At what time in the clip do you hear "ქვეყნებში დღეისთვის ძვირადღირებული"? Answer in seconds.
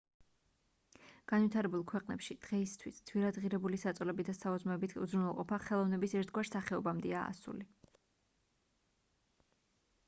1.91-3.81